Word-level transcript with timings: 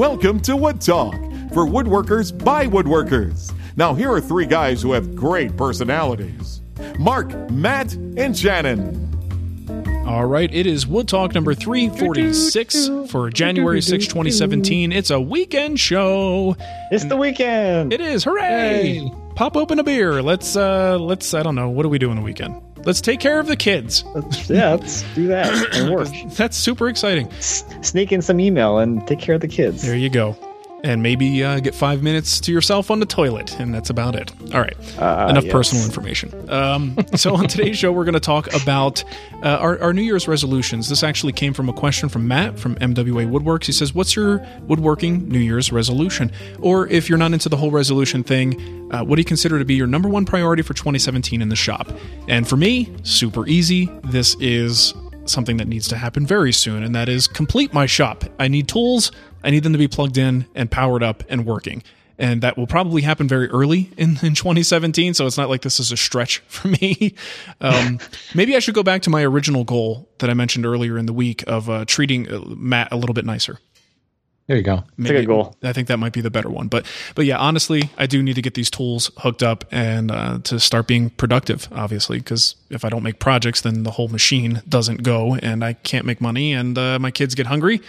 Welcome 0.00 0.40
to 0.40 0.56
Wood 0.56 0.80
Talk 0.80 1.12
for 1.52 1.66
woodworkers 1.66 2.32
by 2.42 2.66
woodworkers. 2.66 3.52
Now, 3.76 3.92
here 3.92 4.10
are 4.10 4.18
three 4.18 4.46
guys 4.46 4.80
who 4.80 4.92
have 4.92 5.14
great 5.14 5.58
personalities 5.58 6.62
Marc, 6.98 7.28
Matt, 7.50 7.92
and 7.92 8.34
Shannon. 8.34 9.06
All 10.06 10.24
right, 10.24 10.50
it 10.54 10.66
is 10.66 10.86
Wood 10.86 11.06
Talk 11.06 11.34
number 11.34 11.52
346 11.52 13.10
for 13.10 13.28
January 13.28 13.82
6, 13.82 14.06
2017. 14.06 14.90
It's 14.90 15.10
a 15.10 15.20
weekend 15.20 15.78
show. 15.78 16.56
It's 16.90 17.04
the 17.04 17.18
weekend. 17.18 17.92
It 17.92 18.00
is. 18.00 18.24
Hooray! 18.24 19.12
Pop 19.36 19.54
open 19.54 19.78
a 19.80 19.84
beer. 19.84 20.22
Let's 20.22 20.56
uh 20.56 20.96
let's 20.98 21.34
I 21.34 21.42
don't 21.42 21.54
know, 21.54 21.68
what 21.68 21.82
do 21.82 21.90
we 21.90 21.98
do 21.98 22.08
on 22.08 22.16
the 22.16 22.22
weekend? 22.22 22.54
Let's 22.84 23.00
take 23.00 23.20
care 23.20 23.38
of 23.38 23.46
the 23.46 23.56
kids. 23.56 24.04
Yeah, 24.48 24.70
let's 24.72 25.02
do 25.14 25.26
that 25.28 25.74
and 25.76 25.90
work. 25.94 26.08
That's 26.30 26.56
super 26.56 26.88
exciting. 26.88 27.28
S- 27.32 27.64
Sneak 27.82 28.10
in 28.12 28.22
some 28.22 28.40
email 28.40 28.78
and 28.78 29.06
take 29.06 29.18
care 29.20 29.34
of 29.34 29.40
the 29.42 29.48
kids. 29.48 29.82
There 29.82 29.96
you 29.96 30.08
go. 30.10 30.36
And 30.82 31.02
maybe 31.02 31.44
uh, 31.44 31.60
get 31.60 31.74
five 31.74 32.02
minutes 32.02 32.40
to 32.40 32.52
yourself 32.52 32.90
on 32.90 33.00
the 33.00 33.06
toilet, 33.06 33.58
and 33.60 33.74
that's 33.74 33.90
about 33.90 34.14
it. 34.16 34.32
All 34.54 34.60
right, 34.62 34.74
Uh, 34.98 35.26
enough 35.28 35.44
yes. 35.44 35.52
personal 35.52 35.84
information. 35.84 36.50
Um, 36.50 36.96
so 37.16 37.34
on 37.34 37.48
today's 37.48 37.76
show, 37.76 37.92
we're 37.92 38.04
going 38.04 38.14
to 38.14 38.20
talk 38.20 38.50
about 38.54 39.04
uh, 39.42 39.48
our, 39.48 39.78
our 39.82 39.92
New 39.92 40.00
Year's 40.02 40.26
resolutions. 40.26 40.88
This 40.88 41.02
actually 41.02 41.34
came 41.34 41.52
from 41.52 41.68
a 41.68 41.72
question 41.74 42.08
from 42.08 42.26
Matt 42.26 42.58
from 42.58 42.76
MWA 42.76 43.28
Woodworks. 43.30 43.66
He 43.66 43.72
says, 43.72 43.94
"What's 43.94 44.16
your 44.16 44.44
woodworking 44.68 45.28
New 45.28 45.38
Year's 45.38 45.70
resolution?" 45.70 46.32
Or 46.60 46.86
if 46.88 47.10
you're 47.10 47.18
not 47.18 47.32
into 47.34 47.50
the 47.50 47.58
whole 47.58 47.70
resolution 47.70 48.22
thing, 48.24 48.88
uh, 48.90 49.04
what 49.04 49.16
do 49.16 49.20
you 49.20 49.26
consider 49.26 49.58
to 49.58 49.64
be 49.66 49.74
your 49.74 49.86
number 49.86 50.08
one 50.08 50.24
priority 50.24 50.62
for 50.62 50.72
2017 50.72 51.42
in 51.42 51.50
the 51.50 51.56
shop? 51.56 51.88
And 52.26 52.48
for 52.48 52.56
me, 52.56 52.90
super 53.02 53.46
easy. 53.46 53.90
This 54.04 54.34
is 54.40 54.94
something 55.24 55.56
that 55.58 55.68
needs 55.68 55.88
to 55.88 55.96
happen 55.96 56.26
very 56.26 56.52
soon, 56.52 56.82
and 56.82 56.94
that 56.94 57.08
is 57.08 57.26
complete 57.26 57.72
my 57.72 57.86
shop. 57.86 58.24
I 58.38 58.48
need 58.48 58.68
tools, 58.68 59.12
I 59.42 59.50
need 59.50 59.62
them 59.62 59.72
to 59.72 59.78
be 59.78 59.88
plugged 59.88 60.18
in 60.18 60.46
and 60.54 60.70
powered 60.70 61.02
up 61.02 61.22
and 61.28 61.46
working. 61.46 61.82
And 62.18 62.42
that 62.42 62.58
will 62.58 62.66
probably 62.66 63.00
happen 63.00 63.28
very 63.28 63.48
early 63.48 63.90
in, 63.96 64.18
in 64.22 64.34
2017, 64.34 65.14
so 65.14 65.26
it's 65.26 65.38
not 65.38 65.48
like 65.48 65.62
this 65.62 65.80
is 65.80 65.90
a 65.90 65.96
stretch 65.96 66.38
for 66.46 66.68
me. 66.68 67.14
Um, 67.60 67.98
maybe 68.34 68.54
I 68.56 68.58
should 68.58 68.74
go 68.74 68.82
back 68.82 69.02
to 69.02 69.10
my 69.10 69.24
original 69.24 69.64
goal 69.64 70.08
that 70.18 70.28
I 70.28 70.34
mentioned 70.34 70.66
earlier 70.66 70.98
in 70.98 71.06
the 71.06 71.14
week 71.14 71.42
of 71.46 71.70
uh, 71.70 71.84
treating 71.86 72.30
uh, 72.30 72.40
Matt 72.46 72.88
a 72.92 72.96
little 72.96 73.14
bit 73.14 73.24
nicer. 73.24 73.58
There 74.50 74.56
you 74.56 74.64
go. 74.64 74.82
It's 74.98 75.08
a 75.08 75.12
good 75.12 75.28
goal. 75.28 75.54
I 75.62 75.72
think 75.72 75.86
that 75.86 75.98
might 75.98 76.12
be 76.12 76.20
the 76.22 76.30
better 76.30 76.50
one. 76.50 76.66
But 76.66 76.84
but 77.14 77.24
yeah, 77.24 77.38
honestly, 77.38 77.88
I 77.96 78.06
do 78.06 78.20
need 78.20 78.34
to 78.34 78.42
get 78.42 78.54
these 78.54 78.68
tools 78.68 79.08
hooked 79.18 79.44
up 79.44 79.64
and 79.70 80.10
uh, 80.10 80.40
to 80.42 80.58
start 80.58 80.88
being 80.88 81.10
productive. 81.10 81.68
Obviously, 81.70 82.18
because 82.18 82.56
if 82.68 82.84
I 82.84 82.88
don't 82.88 83.04
make 83.04 83.20
projects, 83.20 83.60
then 83.60 83.84
the 83.84 83.92
whole 83.92 84.08
machine 84.08 84.60
doesn't 84.68 85.04
go, 85.04 85.36
and 85.36 85.64
I 85.64 85.74
can't 85.74 86.04
make 86.04 86.20
money, 86.20 86.52
and 86.52 86.76
uh, 86.76 86.98
my 86.98 87.12
kids 87.12 87.36
get 87.36 87.46
hungry, 87.46 87.80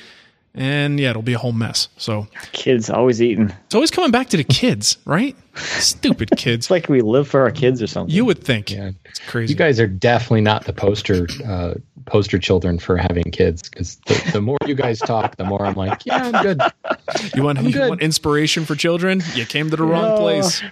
and 0.53 0.99
yeah, 0.99 1.09
it'll 1.09 1.23
be 1.23 1.33
a 1.33 1.39
whole 1.39 1.51
mess. 1.51 1.87
So 1.97 2.27
Kids 2.51 2.91
always 2.91 3.23
eating. 3.23 3.51
it's 3.65 3.73
always 3.73 3.89
coming 3.89 4.11
back 4.11 4.29
to 4.29 4.37
the 4.37 4.43
kids, 4.43 4.99
right? 5.05 5.35
Stupid 5.55 6.29
kids. 6.37 6.65
It's 6.65 6.69
like 6.71 6.89
we 6.89 7.01
live 7.01 7.27
for 7.27 7.41
our 7.41 7.49
kids 7.51 7.81
or 7.81 7.87
something. 7.87 8.13
You 8.13 8.23
would 8.25 8.43
think. 8.43 8.69
Yeah. 8.69 8.91
It's 9.05 9.17
crazy. 9.17 9.51
You 9.53 9.57
guys 9.57 9.79
are 9.79 9.87
definitely 9.87 10.41
not 10.41 10.65
the 10.65 10.73
poster 10.73 11.25
uh, 11.43 11.73
poster 12.05 12.39
children 12.39 12.79
for 12.79 12.97
having 12.97 13.23
kids 13.31 13.69
because 13.69 13.95
the, 14.07 14.31
the 14.33 14.41
more 14.41 14.57
you 14.65 14.75
guys 14.75 14.99
talk, 14.99 15.37
the 15.37 15.43
more 15.43 15.65
I'm 15.65 15.75
like, 15.75 16.05
yeah, 16.05 16.23
I'm 16.33 16.41
good. 16.43 16.61
you 17.35 17.43
want 17.43 17.61
you 17.61 17.71
good. 17.73 17.89
want 17.89 18.01
inspiration 18.01 18.65
for 18.65 18.75
children? 18.75 19.21
You 19.33 19.45
came 19.45 19.69
to 19.69 19.75
the 19.75 19.83
wrong 19.83 20.09
No. 20.09 20.17
place. 20.17 20.63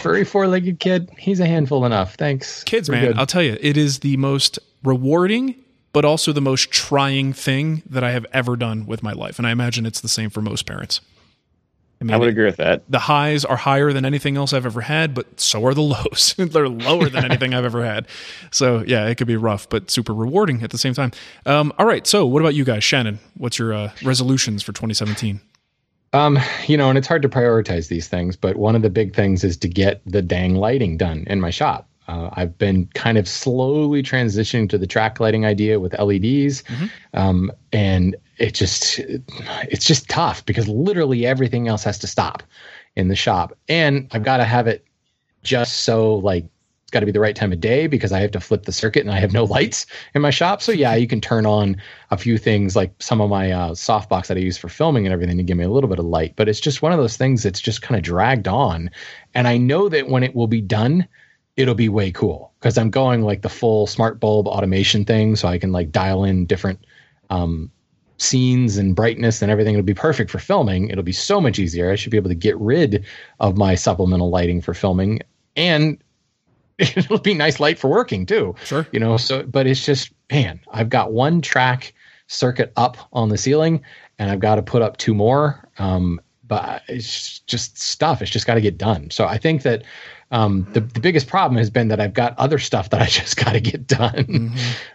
Furry 0.00 0.24
four 0.24 0.46
legged 0.48 0.80
kid, 0.80 1.10
he's 1.16 1.38
a 1.40 1.46
handful 1.46 1.84
enough. 1.84 2.14
Thanks, 2.16 2.64
kids, 2.64 2.88
We're 2.88 2.96
man, 2.96 3.06
good. 3.08 3.18
I'll 3.18 3.26
tell 3.26 3.42
you, 3.42 3.56
it 3.60 3.76
is 3.76 4.00
the 4.00 4.16
most 4.16 4.58
rewarding, 4.82 5.54
but 5.92 6.04
also 6.04 6.32
the 6.32 6.40
most 6.40 6.70
trying 6.72 7.32
thing 7.32 7.82
that 7.88 8.02
I 8.02 8.10
have 8.10 8.26
ever 8.32 8.56
done 8.56 8.86
with 8.86 9.02
my 9.04 9.12
life. 9.12 9.38
And 9.38 9.46
I 9.46 9.52
imagine 9.52 9.86
it's 9.86 10.00
the 10.00 10.08
same 10.08 10.28
for 10.30 10.40
most 10.42 10.66
parents. 10.66 11.00
I 12.00 12.04
mean, 12.04 12.14
I 12.14 12.18
would 12.18 12.28
agree 12.28 12.44
with 12.44 12.56
that. 12.56 12.82
the 12.90 12.98
highs 12.98 13.44
are 13.44 13.56
higher 13.56 13.92
than 13.92 14.04
anything 14.04 14.36
else 14.36 14.52
I've 14.52 14.66
ever 14.66 14.82
had, 14.82 15.14
but 15.14 15.40
so 15.40 15.64
are 15.64 15.72
the 15.72 15.82
lows. 15.82 16.34
They're 16.38 16.68
lower 16.68 17.08
than 17.08 17.24
anything 17.24 17.54
I've 17.54 17.64
ever 17.64 17.84
had. 17.84 18.06
So 18.50 18.84
yeah, 18.86 19.06
it 19.06 19.14
could 19.16 19.26
be 19.26 19.36
rough, 19.36 19.68
but 19.68 19.90
super 19.90 20.12
rewarding 20.12 20.62
at 20.62 20.70
the 20.70 20.78
same 20.78 20.92
time. 20.92 21.12
Um, 21.46 21.72
all 21.78 21.86
right. 21.86 22.06
So 22.06 22.26
what 22.26 22.42
about 22.42 22.54
you 22.54 22.64
guys? 22.64 22.84
Shannon, 22.84 23.18
what's 23.38 23.58
your 23.58 23.72
uh, 23.72 23.92
resolutions 24.02 24.62
for 24.62 24.72
2017? 24.72 25.40
Um, 26.12 26.38
you 26.66 26.76
know, 26.76 26.88
and 26.88 26.98
it's 26.98 27.06
hard 27.06 27.22
to 27.22 27.28
prioritize 27.28 27.88
these 27.88 28.08
things, 28.08 28.36
but 28.36 28.56
one 28.56 28.76
of 28.76 28.82
the 28.82 28.90
big 28.90 29.14
things 29.14 29.42
is 29.42 29.56
to 29.58 29.68
get 29.68 30.02
the 30.06 30.22
dang 30.22 30.54
lighting 30.54 30.96
done 30.96 31.24
in 31.26 31.40
my 31.40 31.50
shop. 31.50 31.88
Uh, 32.08 32.30
I've 32.34 32.56
been 32.56 32.86
kind 32.94 33.18
of 33.18 33.26
slowly 33.28 34.02
transitioning 34.02 34.68
to 34.70 34.78
the 34.78 34.86
track 34.86 35.18
lighting 35.20 35.44
idea 35.44 35.80
with 35.80 35.98
LEDs, 35.98 36.62
um, 37.14 37.50
and 37.72 38.16
it 38.38 38.54
just 38.54 38.98
it's 38.98 39.84
just 39.84 40.08
tough 40.08 40.44
because 40.46 40.68
literally 40.68 41.26
everything 41.26 41.68
else 41.68 41.84
has 41.84 41.98
to 42.00 42.06
stop 42.06 42.42
in 42.94 43.08
the 43.08 43.16
shop, 43.16 43.56
and 43.68 44.08
I've 44.12 44.22
got 44.24 44.38
to 44.38 44.44
have 44.44 44.66
it 44.66 44.84
just 45.42 45.80
so 45.80 46.14
like 46.16 46.44
it's 46.86 46.92
got 46.92 47.00
to 47.00 47.06
be 47.06 47.10
the 47.12 47.18
right 47.18 47.34
time 47.34 47.52
of 47.52 47.58
day 47.58 47.88
because 47.88 48.12
I 48.12 48.20
have 48.20 48.30
to 48.30 48.38
flip 48.38 48.62
the 48.64 48.70
circuit 48.70 49.00
and 49.00 49.10
I 49.10 49.18
have 49.18 49.32
no 49.32 49.42
lights 49.44 49.86
in 50.14 50.22
my 50.22 50.30
shop. 50.30 50.62
So 50.62 50.70
yeah, 50.70 50.94
you 50.94 51.08
can 51.08 51.20
turn 51.20 51.44
on 51.44 51.76
a 52.12 52.16
few 52.16 52.38
things 52.38 52.76
like 52.76 52.94
some 53.00 53.20
of 53.20 53.28
my 53.28 53.50
uh, 53.50 53.70
softbox 53.70 54.28
that 54.28 54.36
I 54.36 54.40
use 54.40 54.56
for 54.56 54.68
filming 54.68 55.04
and 55.04 55.12
everything 55.12 55.36
to 55.36 55.42
give 55.42 55.56
me 55.56 55.64
a 55.64 55.68
little 55.68 55.90
bit 55.90 55.98
of 55.98 56.04
light. 56.04 56.34
But 56.36 56.48
it's 56.48 56.60
just 56.60 56.82
one 56.82 56.92
of 56.92 56.98
those 56.98 57.16
things 57.16 57.42
that's 57.42 57.60
just 57.60 57.82
kind 57.82 57.98
of 57.98 58.04
dragged 58.04 58.46
on, 58.46 58.88
and 59.34 59.48
I 59.48 59.56
know 59.56 59.88
that 59.88 60.08
when 60.08 60.22
it 60.22 60.36
will 60.36 60.46
be 60.46 60.60
done, 60.60 61.08
it'll 61.56 61.74
be 61.74 61.88
way 61.88 62.10
cool 62.10 62.52
because 62.60 62.76
I'm 62.78 62.90
going 62.90 63.22
like 63.22 63.42
the 63.42 63.48
full 63.48 63.86
smart 63.86 64.20
bulb 64.20 64.46
automation 64.46 65.04
thing, 65.04 65.36
so 65.36 65.48
I 65.48 65.58
can 65.58 65.72
like 65.72 65.90
dial 65.90 66.24
in 66.24 66.46
different 66.46 66.84
um, 67.30 67.70
scenes 68.18 68.76
and 68.76 68.94
brightness 68.94 69.42
and 69.42 69.50
everything. 69.50 69.74
It'll 69.74 69.84
be 69.84 69.94
perfect 69.94 70.30
for 70.30 70.38
filming. 70.38 70.90
It'll 70.90 71.04
be 71.04 71.12
so 71.12 71.40
much 71.40 71.58
easier. 71.58 71.90
I 71.90 71.96
should 71.96 72.10
be 72.10 72.16
able 72.16 72.30
to 72.30 72.34
get 72.34 72.56
rid 72.58 73.04
of 73.40 73.56
my 73.56 73.74
supplemental 73.74 74.30
lighting 74.30 74.60
for 74.60 74.74
filming 74.74 75.20
and 75.54 75.98
it'll 76.78 77.18
be 77.18 77.34
nice 77.34 77.58
light 77.58 77.78
for 77.78 77.88
working 77.88 78.26
too. 78.26 78.54
Sure. 78.64 78.86
You 78.92 79.00
know, 79.00 79.16
so 79.16 79.42
but 79.42 79.66
it's 79.66 79.84
just 79.84 80.12
man, 80.30 80.60
I've 80.70 80.88
got 80.88 81.12
one 81.12 81.40
track 81.40 81.94
circuit 82.26 82.72
up 82.76 82.96
on 83.12 83.28
the 83.28 83.38
ceiling 83.38 83.82
and 84.18 84.30
I've 84.30 84.40
got 84.40 84.56
to 84.56 84.62
put 84.62 84.82
up 84.82 84.96
two 84.96 85.14
more. 85.14 85.68
Um, 85.78 86.20
but 86.48 86.82
it's 86.88 87.40
just 87.40 87.76
stuff. 87.78 88.22
It's 88.22 88.30
just 88.30 88.46
got 88.46 88.54
to 88.54 88.60
get 88.60 88.78
done. 88.78 89.10
So 89.10 89.26
I 89.26 89.36
think 89.36 89.62
that 89.62 89.82
um, 90.30 90.66
the, 90.72 90.80
the 90.80 91.00
biggest 91.00 91.28
problem 91.28 91.56
has 91.58 91.70
been 91.70 91.88
that 91.88 92.00
I've 92.00 92.14
got 92.14 92.38
other 92.38 92.58
stuff 92.58 92.90
that 92.90 93.00
I 93.00 93.06
just 93.20 93.36
got 93.36 93.52
to 93.52 93.60
get 93.60 93.86
done. 93.86 94.52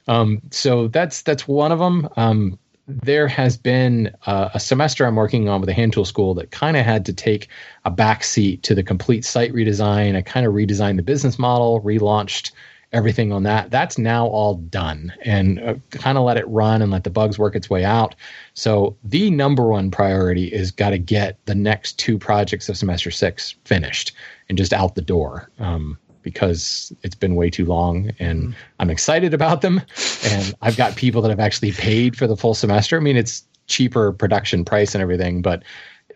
Um, 0.07 0.41
so 0.51 0.87
that's 0.87 1.21
that's 1.21 1.47
one 1.47 1.71
of 1.71 1.79
them. 1.79 2.09
Um, 2.17 2.59
there 2.87 3.27
has 3.27 3.57
been 3.57 4.13
uh, 4.25 4.49
a 4.53 4.59
semester 4.59 5.05
I'm 5.05 5.15
working 5.15 5.47
on 5.47 5.61
with 5.61 5.69
a 5.69 5.73
hand 5.73 5.93
tool 5.93 6.05
school 6.05 6.33
that 6.35 6.51
kind 6.51 6.75
of 6.75 6.85
had 6.85 7.05
to 7.05 7.13
take 7.13 7.47
a 7.85 7.91
back 7.91 8.23
seat 8.23 8.63
to 8.63 8.75
the 8.75 8.83
complete 8.83 9.23
site 9.23 9.53
redesign. 9.53 10.15
I 10.15 10.21
kind 10.21 10.45
of 10.45 10.53
redesigned 10.53 10.97
the 10.97 11.03
business 11.03 11.39
model, 11.39 11.81
relaunched 11.81 12.51
everything 12.93 13.31
on 13.31 13.43
that. 13.43 13.71
That's 13.71 13.97
now 13.97 14.27
all 14.27 14.55
done 14.55 15.13
and 15.23 15.59
uh, 15.59 15.75
kind 15.91 16.17
of 16.17 16.25
let 16.25 16.37
it 16.37 16.47
run 16.47 16.81
and 16.81 16.91
let 16.91 17.03
the 17.03 17.09
bugs 17.09 17.39
work 17.39 17.55
its 17.55 17.69
way 17.69 17.85
out. 17.85 18.15
So 18.53 18.97
the 19.03 19.31
number 19.31 19.67
one 19.67 19.91
priority 19.91 20.47
is 20.47 20.71
got 20.71 20.89
to 20.89 20.97
get 20.97 21.37
the 21.45 21.55
next 21.55 21.97
two 21.99 22.17
projects 22.17 22.67
of 22.67 22.77
semester 22.77 23.11
six 23.11 23.55
finished 23.65 24.11
and 24.49 24.57
just 24.57 24.73
out 24.73 24.95
the 24.95 25.01
door. 25.01 25.49
Um, 25.59 25.97
because 26.23 26.93
it's 27.01 27.15
been 27.15 27.35
way 27.35 27.49
too 27.49 27.65
long 27.65 28.11
and 28.19 28.55
I'm 28.79 28.89
excited 28.89 29.33
about 29.33 29.61
them. 29.61 29.81
And 30.23 30.53
I've 30.61 30.77
got 30.77 30.95
people 30.95 31.21
that 31.23 31.29
have 31.29 31.39
actually 31.39 31.71
paid 31.71 32.15
for 32.15 32.27
the 32.27 32.37
full 32.37 32.53
semester. 32.53 32.97
I 32.97 32.99
mean, 32.99 33.17
it's 33.17 33.43
cheaper 33.67 34.11
production 34.11 34.63
price 34.63 34.93
and 34.93 35.01
everything, 35.01 35.41
but 35.41 35.63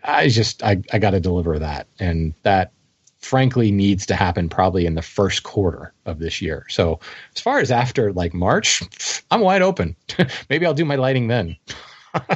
I 0.04 0.28
just, 0.28 0.62
I, 0.62 0.80
I 0.92 0.98
got 0.98 1.10
to 1.10 1.20
deliver 1.20 1.58
that. 1.58 1.88
And 1.98 2.34
that 2.42 2.72
frankly 3.26 3.72
needs 3.72 4.06
to 4.06 4.14
happen 4.14 4.48
probably 4.48 4.86
in 4.86 4.94
the 4.94 5.02
first 5.02 5.42
quarter 5.42 5.92
of 6.04 6.20
this 6.20 6.40
year. 6.40 6.64
So 6.68 7.00
as 7.34 7.40
far 7.40 7.58
as 7.58 7.70
after 7.72 8.12
like 8.12 8.32
March, 8.32 8.82
I'm 9.30 9.40
wide 9.40 9.62
open. 9.62 9.96
Maybe 10.48 10.64
I'll 10.64 10.74
do 10.74 10.84
my 10.84 10.94
lighting 10.96 11.26
then. 11.26 11.56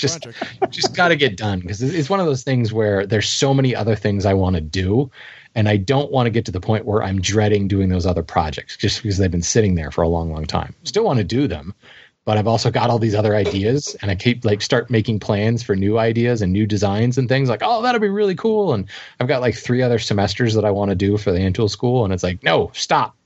Just- 0.00 0.26
just 0.70 0.94
got 0.94 1.08
to 1.08 1.16
get 1.16 1.36
done 1.36 1.60
because 1.60 1.82
it's 1.82 2.08
one 2.08 2.20
of 2.20 2.26
those 2.26 2.42
things 2.44 2.72
where 2.72 3.04
there's 3.04 3.28
so 3.28 3.52
many 3.52 3.74
other 3.74 3.96
things 3.96 4.24
I 4.24 4.32
want 4.34 4.54
to 4.54 4.62
do. 4.62 5.10
And 5.54 5.68
I 5.68 5.76
don't 5.76 6.10
want 6.10 6.26
to 6.26 6.30
get 6.30 6.46
to 6.46 6.52
the 6.52 6.60
point 6.60 6.86
where 6.86 7.02
I'm 7.02 7.20
dreading 7.20 7.68
doing 7.68 7.90
those 7.90 8.06
other 8.06 8.22
projects 8.22 8.76
just 8.76 9.02
because 9.02 9.18
they've 9.18 9.30
been 9.30 9.42
sitting 9.42 9.74
there 9.74 9.90
for 9.90 10.00
a 10.00 10.08
long, 10.08 10.32
long 10.32 10.46
time. 10.46 10.74
Still 10.84 11.04
want 11.04 11.18
to 11.18 11.24
do 11.24 11.46
them, 11.46 11.74
but 12.24 12.38
I've 12.38 12.46
also 12.46 12.70
got 12.70 12.88
all 12.88 12.98
these 12.98 13.14
other 13.14 13.34
ideas 13.34 13.96
and 14.00 14.10
I 14.10 14.14
keep 14.14 14.44
like 14.44 14.62
start 14.62 14.90
making 14.90 15.18
plans 15.20 15.62
for 15.62 15.74
new 15.74 15.98
ideas 15.98 16.40
and 16.42 16.52
new 16.52 16.66
designs 16.66 17.18
and 17.18 17.28
things 17.28 17.48
like, 17.48 17.62
oh, 17.64 17.82
that'll 17.82 18.00
be 18.00 18.08
really 18.08 18.34
cool. 18.36 18.74
And 18.74 18.88
I've 19.18 19.26
got 19.28 19.40
like 19.40 19.54
three 19.56 19.82
other 19.82 19.98
semesters 19.98 20.54
that 20.54 20.64
I 20.64 20.70
want 20.70 20.90
to 20.90 20.94
do 20.94 21.16
for 21.18 21.32
the 21.32 21.40
hand 21.40 21.54
tool 21.56 21.68
school. 21.68 22.04
And 22.04 22.12
it's 22.14 22.22
like, 22.22 22.42
no, 22.44 22.70
stop, 22.74 23.16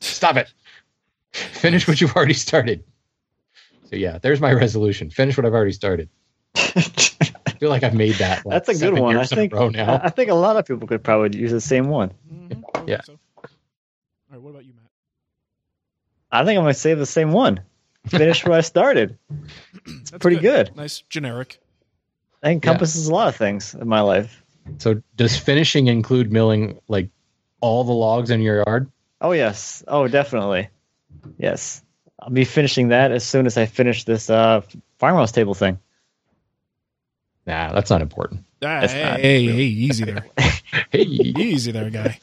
stop 0.00 0.36
it. 0.36 0.52
Finish 1.32 1.86
what 1.86 2.00
you've 2.00 2.16
already 2.16 2.32
started. 2.34 2.82
So 3.90 3.96
yeah, 3.96 4.18
there's 4.18 4.40
my 4.40 4.52
resolution. 4.52 5.10
Finish 5.10 5.36
what 5.36 5.44
I've 5.44 5.52
already 5.54 5.72
started. 5.72 6.08
I 6.56 7.50
feel 7.60 7.68
like 7.70 7.82
I've 7.82 7.94
made 7.94 8.14
that. 8.16 8.44
like, 8.46 8.64
That's 8.64 8.68
a 8.70 8.74
good 8.74 8.98
one. 8.98 9.16
I 9.16 9.20
years 9.20 9.32
in 9.32 9.38
a 9.38 9.48
think 9.48 9.74
now. 9.74 10.00
I 10.02 10.08
think 10.08 10.30
a 10.30 10.34
lot 10.34 10.56
of 10.56 10.66
people 10.66 10.88
could 10.88 11.02
probably 11.04 11.38
use 11.38 11.52
the 11.52 11.60
same 11.60 11.88
one. 11.88 12.12
Mhm, 12.32 12.88
Yeah. 12.88 13.02
so. 13.02 13.18
All 13.36 13.44
right. 14.30 14.40
What 14.40 14.50
about 14.50 14.64
you, 14.64 14.72
Matt? 14.74 14.90
I 16.32 16.44
think 16.44 16.58
I'm 16.58 16.64
gonna 16.64 16.74
say 16.74 16.94
the 16.94 17.06
same 17.06 17.32
one. 17.32 17.60
Finish 18.08 18.44
where 18.46 18.58
I 18.58 18.60
started. 18.60 19.18
That's 19.86 20.10
pretty 20.20 20.38
good. 20.38 20.74
Nice 20.76 21.02
generic. 21.08 21.60
That 22.42 22.52
encompasses 22.52 23.08
a 23.08 23.12
lot 23.14 23.28
of 23.28 23.36
things 23.36 23.74
in 23.74 23.88
my 23.88 24.00
life. 24.00 24.42
So 24.78 25.02
does 25.16 25.36
finishing 25.38 25.86
include 25.88 26.32
milling 26.32 26.78
like 26.88 27.08
all 27.60 27.84
the 27.84 27.92
logs 27.92 28.30
in 28.30 28.40
your 28.40 28.58
yard? 28.66 28.90
Oh 29.20 29.32
yes. 29.32 29.82
Oh 29.88 30.08
definitely. 30.08 30.68
Yes. 31.38 31.82
I'll 32.20 32.30
be 32.30 32.44
finishing 32.44 32.88
that 32.88 33.12
as 33.12 33.24
soon 33.24 33.46
as 33.46 33.56
I 33.56 33.66
finish 33.66 34.04
this 34.04 34.28
uh 34.30 34.62
farmhouse 34.98 35.32
table 35.32 35.54
thing. 35.54 35.78
Nah, 37.46 37.72
that's 37.72 37.90
not 37.90 38.02
important. 38.02 38.44
Ah, 38.62 38.80
That's 38.80 38.92
hey, 38.92 39.02
not 39.04 39.20
hey, 39.20 39.46
real. 39.46 39.56
hey, 39.56 39.62
easy 39.62 40.04
there. 40.04 40.26
Hey, 40.90 41.02
Easy 41.02 41.72
there, 41.72 41.88
guy. 41.90 42.18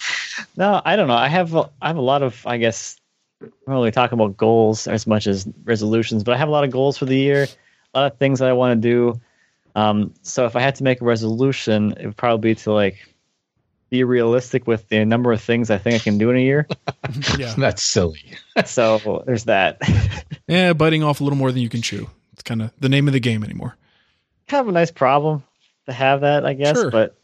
No, 0.57 0.79
I 0.83 0.95
don't 0.95 1.07
know. 1.07 1.15
I 1.15 1.27
have 1.27 1.55
a, 1.55 1.69
I 1.81 1.87
have 1.87 1.97
a 1.97 2.01
lot 2.01 2.21
of 2.23 2.45
I 2.45 2.57
guess 2.57 2.99
I'm 3.43 3.51
not 3.67 3.73
really 3.75 3.91
talking 3.91 4.17
about 4.19 4.37
goals 4.37 4.87
as 4.87 5.05
much 5.07 5.27
as 5.27 5.47
resolutions, 5.63 6.23
but 6.23 6.33
I 6.33 6.37
have 6.37 6.47
a 6.47 6.51
lot 6.51 6.63
of 6.63 6.71
goals 6.71 6.97
for 6.97 7.05
the 7.05 7.17
year, 7.17 7.47
a 7.93 7.99
lot 7.99 8.11
of 8.11 8.17
things 8.17 8.39
that 8.39 8.49
I 8.49 8.53
want 8.53 8.81
to 8.81 8.89
do. 8.89 9.21
Um, 9.75 10.13
so 10.21 10.45
if 10.45 10.55
I 10.55 10.61
had 10.61 10.75
to 10.75 10.83
make 10.83 11.01
a 11.01 11.05
resolution, 11.05 11.93
it 11.99 12.05
would 12.05 12.17
probably 12.17 12.51
be 12.53 12.55
to 12.61 12.71
like 12.71 12.97
be 13.89 14.03
realistic 14.03 14.65
with 14.67 14.87
the 14.89 15.05
number 15.05 15.31
of 15.31 15.41
things 15.41 15.69
I 15.69 15.77
think 15.77 15.95
I 15.95 15.99
can 15.99 16.17
do 16.17 16.29
in 16.29 16.37
a 16.37 16.41
year. 16.41 16.67
Yeah. 17.37 17.53
that's 17.57 17.83
silly. 17.83 18.21
so 18.65 19.23
there's 19.25 19.45
that. 19.45 19.79
Yeah, 20.47 20.73
biting 20.73 21.03
off 21.03 21.21
a 21.21 21.23
little 21.23 21.37
more 21.37 21.51
than 21.51 21.61
you 21.61 21.69
can 21.69 21.81
chew. 21.81 22.09
It's 22.33 22.43
kind 22.43 22.61
of 22.61 22.71
the 22.79 22.89
name 22.89 23.07
of 23.07 23.13
the 23.13 23.19
game 23.19 23.43
anymore. 23.45 23.77
kind 24.47 24.61
of 24.61 24.67
a 24.67 24.71
nice 24.73 24.91
problem 24.91 25.43
to 25.85 25.93
have 25.93 26.21
that, 26.21 26.45
I 26.45 26.53
guess. 26.53 26.75
Sure. 26.75 26.91
But 26.91 27.15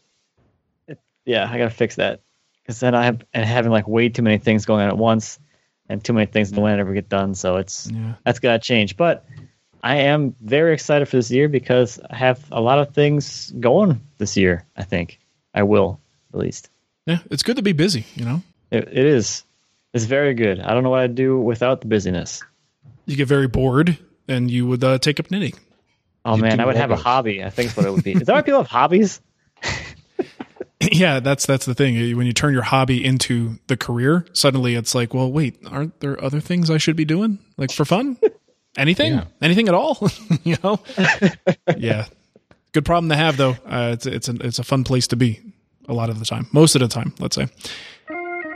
it, 0.87 0.99
yeah, 1.25 1.49
I 1.51 1.57
gotta 1.57 1.69
fix 1.69 1.95
that 1.95 2.21
because 2.63 2.79
then 2.79 2.95
I 2.95 3.03
have 3.05 3.23
and 3.33 3.43
having 3.45 3.71
like 3.71 3.87
way 3.87 4.07
too 4.09 4.21
many 4.21 4.37
things 4.37 4.65
going 4.65 4.83
on 4.83 4.87
at 4.89 4.97
once, 4.97 5.37
and 5.89 6.03
too 6.03 6.13
many 6.13 6.27
things 6.27 6.51
that 6.51 6.61
won't 6.61 6.79
ever 6.79 6.93
get 6.93 7.09
done. 7.09 7.35
So 7.35 7.57
it's 7.57 7.89
Yeah. 7.91 8.13
that's 8.23 8.39
gotta 8.39 8.59
change. 8.59 8.95
But 8.95 9.25
I 9.83 9.95
am 9.97 10.35
very 10.41 10.73
excited 10.73 11.07
for 11.07 11.17
this 11.17 11.31
year 11.31 11.49
because 11.49 11.99
I 12.09 12.15
have 12.15 12.43
a 12.51 12.61
lot 12.61 12.79
of 12.79 12.93
things 12.93 13.51
going 13.59 13.99
this 14.17 14.37
year. 14.37 14.65
I 14.75 14.83
think 14.83 15.19
I 15.53 15.63
will 15.63 15.99
at 16.33 16.39
least. 16.39 16.69
Yeah, 17.05 17.19
it's 17.31 17.43
good 17.43 17.55
to 17.55 17.61
be 17.63 17.71
busy, 17.71 18.05
you 18.15 18.23
know? 18.25 18.43
It, 18.71 18.87
it 18.91 19.05
is. 19.05 19.43
It's 19.93 20.03
very 20.05 20.35
good. 20.35 20.59
I 20.59 20.73
don't 20.73 20.83
know 20.83 20.91
what 20.91 20.99
I'd 20.99 21.15
do 21.15 21.39
without 21.39 21.81
the 21.81 21.87
busyness. 21.87 22.43
You 23.07 23.15
get 23.15 23.27
very 23.27 23.47
bored 23.47 23.97
and 24.27 24.51
you 24.51 24.67
would 24.67 24.83
uh, 24.83 24.99
take 24.99 25.19
up 25.19 25.31
knitting. 25.31 25.53
Oh 26.23 26.35
You 26.35 26.41
man, 26.43 26.59
I 26.59 26.65
would 26.65 26.75
have 26.75 26.91
a 26.91 26.95
hobby. 26.95 27.43
I 27.43 27.49
think 27.49 27.71
is 27.71 27.77
what 27.77 27.85
it 27.87 27.91
would 27.91 28.03
be. 28.03 28.11
Is 28.11 28.27
that 28.27 28.33
why 28.33 28.41
people 28.43 28.59
have 28.61 28.69
hobbies? 28.69 29.21
yeah, 30.91 31.19
that's 31.19 31.45
that's 31.45 31.65
the 31.65 31.75
thing. 31.75 32.17
When 32.17 32.25
you 32.25 32.33
turn 32.33 32.53
your 32.53 32.63
hobby 32.63 33.03
into 33.03 33.59
the 33.67 33.77
career, 33.77 34.25
suddenly 34.33 34.75
it's 34.75 34.95
like, 34.95 35.13
well, 35.13 35.31
wait, 35.31 35.57
aren't 35.69 35.99
there 35.99 36.21
other 36.23 36.39
things 36.39 36.69
I 36.69 36.77
should 36.77 36.95
be 36.95 37.05
doing? 37.05 37.39
Like 37.57 37.71
for 37.71 37.85
fun? 37.85 38.17
Anything? 38.77 39.13
Yeah. 39.13 39.25
Anything 39.41 39.67
at 39.67 39.73
all? 39.73 40.09
you 40.43 40.55
know? 40.63 40.79
yeah. 41.77 42.05
Good 42.71 42.85
problem 42.85 43.09
to 43.09 43.15
have 43.15 43.37
though. 43.37 43.55
Uh, 43.65 43.91
it's 43.93 44.05
it's 44.05 44.29
a 44.29 44.35
it's 44.41 44.59
a 44.59 44.63
fun 44.63 44.83
place 44.83 45.07
to 45.07 45.15
be 45.15 45.39
a 45.87 45.93
lot 45.93 46.09
of 46.09 46.19
the 46.19 46.25
time. 46.25 46.47
Most 46.51 46.75
of 46.75 46.81
the 46.81 46.87
time, 46.87 47.13
let's 47.19 47.35
say. 47.35 47.47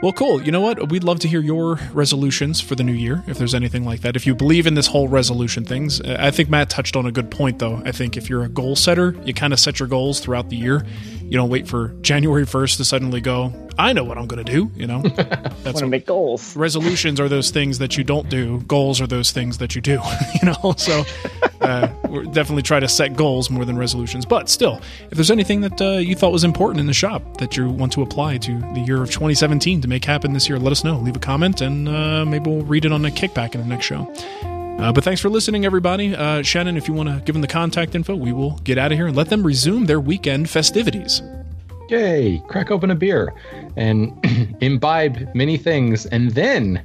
Well, 0.04 0.12
cool. 0.12 0.42
You 0.42 0.52
know 0.52 0.60
what? 0.60 0.90
We'd 0.90 1.02
love 1.02 1.20
to 1.20 1.28
hear 1.28 1.40
your 1.40 1.76
resolutions 1.94 2.60
for 2.60 2.74
the 2.74 2.82
new 2.82 2.92
year, 2.92 3.24
if 3.26 3.38
there's 3.38 3.54
anything 3.54 3.86
like 3.86 4.02
that. 4.02 4.16
If 4.16 4.26
you 4.26 4.34
believe 4.34 4.66
in 4.66 4.74
this 4.74 4.86
whole 4.86 5.08
resolution 5.08 5.64
things, 5.64 5.98
I 6.02 6.30
think 6.30 6.50
Matt 6.50 6.68
touched 6.68 6.94
on 6.94 7.06
a 7.06 7.10
good 7.10 7.30
point, 7.30 7.58
though. 7.58 7.80
I 7.86 7.92
think 7.92 8.18
if 8.18 8.28
you're 8.28 8.44
a 8.44 8.50
goal 8.50 8.76
setter, 8.76 9.16
you 9.24 9.32
kind 9.32 9.54
of 9.54 9.60
set 9.60 9.80
your 9.80 9.88
goals 9.88 10.20
throughout 10.20 10.50
the 10.50 10.56
year. 10.56 10.84
You 11.22 11.38
don't 11.38 11.48
wait 11.48 11.66
for 11.66 11.94
January 12.02 12.44
1st 12.44 12.76
to 12.76 12.84
suddenly 12.84 13.22
go, 13.22 13.48
I 13.78 13.92
know 13.92 14.04
what 14.04 14.18
I'm 14.18 14.26
going 14.26 14.44
to 14.44 14.52
do. 14.52 14.70
You 14.76 14.86
know, 14.86 15.02
I 15.04 15.08
that's 15.62 15.64
want 15.64 15.78
to 15.78 15.86
make 15.86 16.06
goals. 16.06 16.54
resolutions 16.56 17.20
are 17.20 17.28
those 17.28 17.50
things 17.50 17.78
that 17.78 17.96
you 17.96 18.04
don't 18.04 18.28
do. 18.28 18.60
Goals 18.62 19.00
are 19.00 19.06
those 19.06 19.32
things 19.32 19.58
that 19.58 19.74
you 19.74 19.80
do. 19.80 20.00
you 20.42 20.52
know, 20.52 20.74
so 20.76 21.04
uh, 21.60 21.88
we're 22.08 22.24
definitely 22.24 22.62
try 22.62 22.80
to 22.80 22.88
set 22.88 23.16
goals 23.16 23.50
more 23.50 23.64
than 23.64 23.76
resolutions. 23.76 24.24
But 24.24 24.48
still, 24.48 24.80
if 25.10 25.12
there's 25.12 25.30
anything 25.30 25.60
that 25.62 25.80
uh, 25.80 25.98
you 25.98 26.14
thought 26.14 26.32
was 26.32 26.44
important 26.44 26.80
in 26.80 26.86
the 26.86 26.92
shop 26.94 27.38
that 27.38 27.56
you 27.56 27.68
want 27.68 27.92
to 27.92 28.02
apply 28.02 28.38
to 28.38 28.58
the 28.74 28.80
year 28.86 29.02
of 29.02 29.10
2017 29.10 29.80
to 29.80 29.88
make 29.88 30.04
happen 30.04 30.32
this 30.32 30.48
year, 30.48 30.58
let 30.58 30.72
us 30.72 30.84
know. 30.84 30.98
Leave 30.98 31.16
a 31.16 31.20
comment, 31.20 31.60
and 31.60 31.88
uh, 31.88 32.24
maybe 32.24 32.50
we'll 32.50 32.64
read 32.64 32.84
it 32.84 32.92
on 32.92 33.04
a 33.04 33.10
kickback 33.10 33.54
in 33.54 33.60
the 33.60 33.66
next 33.66 33.86
show. 33.86 34.12
Uh, 34.78 34.92
but 34.92 35.04
thanks 35.04 35.20
for 35.20 35.28
listening, 35.28 35.64
everybody. 35.64 36.14
Uh, 36.14 36.42
Shannon, 36.42 36.76
if 36.76 36.88
you 36.88 36.94
want 36.94 37.08
to 37.08 37.22
give 37.24 37.34
them 37.34 37.42
the 37.42 37.48
contact 37.48 37.94
info, 37.94 38.16
we 38.16 38.32
will 38.32 38.58
get 38.64 38.76
out 38.76 38.90
of 38.90 38.98
here 38.98 39.06
and 39.06 39.16
let 39.16 39.28
them 39.28 39.44
resume 39.44 39.86
their 39.86 40.00
weekend 40.00 40.50
festivities. 40.50 41.22
Yay! 41.88 42.42
Crack 42.48 42.70
open 42.70 42.90
a 42.90 42.94
beer 42.94 43.32
and 43.76 44.12
imbibe 44.60 45.28
many 45.34 45.56
things, 45.56 46.06
and 46.06 46.30
then 46.32 46.82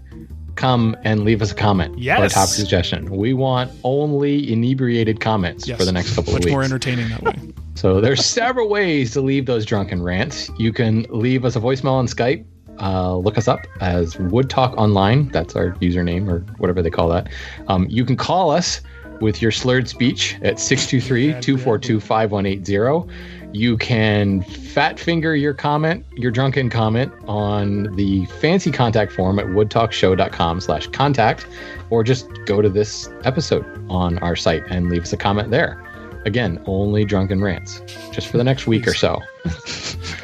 come 0.55 0.95
and 1.03 1.23
leave 1.23 1.41
us 1.41 1.51
a 1.51 1.55
comment 1.55 1.93
or 1.93 1.97
a 1.97 2.01
Yes. 2.01 2.33
topic 2.33 2.49
suggestion. 2.49 3.09
We 3.09 3.33
want 3.33 3.71
only 3.85 4.51
inebriated 4.51 5.21
comments 5.21 5.65
Yes, 5.67 5.77
for 5.79 5.85
the 5.85 5.91
next 5.93 6.15
couple 6.15 6.33
much 6.33 6.41
of 6.41 6.45
weeks. 6.45 6.47
Much 6.47 6.51
more 6.51 6.63
entertaining 6.63 7.09
that 7.09 7.23
way. 7.23 7.33
So 7.75 8.01
there's 8.01 8.25
several 8.25 8.67
ways 8.67 9.11
to 9.13 9.21
leave 9.21 9.45
those 9.45 9.65
drunken 9.65 10.03
rants. 10.03 10.51
You 10.59 10.73
can 10.73 11.03
leave 11.11 11.45
us 11.45 11.55
a 11.55 11.61
voicemail 11.61 11.93
on 11.93 12.07
Skype. 12.07 12.43
Uh, 12.81 13.15
look 13.15 13.37
us 13.37 13.47
up 13.47 13.61
as 13.79 14.19
Wood 14.19 14.49
Talk 14.49 14.75
Online. 14.77 15.29
That's 15.29 15.55
our 15.55 15.71
username 15.75 16.27
or 16.29 16.39
whatever 16.57 16.81
they 16.81 16.89
call 16.89 17.07
that. 17.07 17.29
Um, 17.69 17.87
you 17.89 18.03
can 18.03 18.17
call 18.17 18.51
us 18.51 18.81
with 19.21 19.41
your 19.41 19.51
slurred 19.51 19.87
speech 19.89 20.35
at 20.41 20.55
623-242-5180. 20.55 23.09
You 23.51 23.77
can 23.77 24.43
fat 24.43 24.99
finger 24.99 25.35
your 25.35 25.53
comment, 25.55 26.05
your 26.15 26.29
drunken 26.31 26.69
comment 26.69 27.11
on 27.27 27.93
the 27.95 28.25
fancy 28.39 28.71
contact 28.71 29.11
form 29.11 29.39
at 29.39 29.47
woodtalkshow.com 29.47 30.61
slash 30.61 30.85
contact, 30.87 31.47
or 31.89 32.03
just 32.03 32.27
go 32.45 32.61
to 32.61 32.69
this 32.69 33.09
episode 33.23 33.65
on 33.89 34.19
our 34.19 34.35
site 34.35 34.61
and 34.69 34.89
leave 34.89 35.01
us 35.01 35.13
a 35.13 35.17
comment 35.17 35.49
there. 35.49 35.83
Again, 36.25 36.61
only 36.67 37.05
drunken 37.05 37.41
rants, 37.41 37.81
just 38.11 38.27
for 38.27 38.37
the 38.37 38.43
next 38.43 38.67
week 38.67 38.87
or 38.87 38.93
so. 38.93 39.19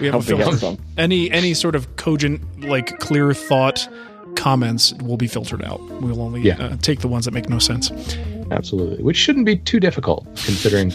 We 0.02 0.08
have 0.08 0.16
a 0.16 0.18
Hope 0.18 0.26
filter. 0.26 0.58
some. 0.58 0.78
Any 0.98 1.32
any 1.32 1.54
sort 1.54 1.74
of 1.74 1.96
cogent, 1.96 2.42
like 2.68 3.00
clear 3.00 3.34
thought 3.34 3.88
comments 4.36 4.94
will 4.96 5.16
be 5.16 5.28
filtered 5.28 5.64
out. 5.64 5.80
We'll 6.02 6.22
only 6.22 6.42
Yeah. 6.42 6.62
uh, 6.62 6.76
take 6.82 7.00
the 7.00 7.08
ones 7.08 7.24
that 7.24 7.34
make 7.34 7.48
no 7.48 7.60
sense. 7.60 7.92
Absolutely, 8.52 9.04
which 9.04 9.18
shouldn't 9.18 9.46
be 9.46 9.56
too 9.58 9.80
difficult 9.80 10.26
considering 10.46 10.94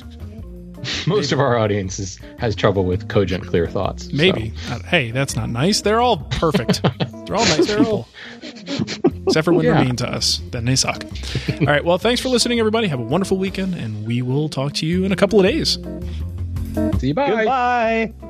most 1.07 1.33
of 1.33 1.41
our 1.41 1.59
audience 1.59 1.99
is, 1.99 2.19
has 2.39 2.55
trouble 2.57 2.85
with 2.85 3.09
cogent, 3.09 3.47
clear 3.47 3.67
thoughts. 3.67 4.05
so. 4.07 4.17
Maybe. 4.17 4.53
Uh, 4.71 4.79
hey, 4.81 5.11
that's 5.11 5.37
not 5.37 5.51
nice. 5.51 5.81
They're 5.83 6.01
all 6.01 6.19
perfect. 6.31 6.83
They're 7.27 7.37
all 7.37 7.45
nice 7.45 7.67
people. 7.77 8.09
Except 9.27 9.45
for 9.45 9.53
when 9.53 9.65
Yeah. 9.67 9.75
they're 9.75 9.85
mean 9.85 9.97
to 9.97 10.09
us. 10.09 10.41
Then 10.51 10.65
they 10.65 10.75
suck. 10.77 11.05
all 11.61 11.67
right. 11.67 11.85
Well, 11.85 11.99
thanks 11.99 12.21
for 12.21 12.29
listening, 12.29 12.59
everybody. 12.59 12.89
Have 12.89 12.99
a 13.01 13.05
wonderful 13.05 13.37
weekend, 13.37 13.75
and 13.75 14.07
we 14.07 14.23
will 14.23 14.49
talk 14.49 14.73
to 14.75 14.87
you 14.87 15.05
in 15.05 15.13
a 15.13 15.17
couple 15.17 15.39
of 15.39 15.45
days. 15.47 15.79
See 16.99 17.09
you. 17.09 17.15
Bye. 17.15 17.31
Goodbye. 17.31 18.30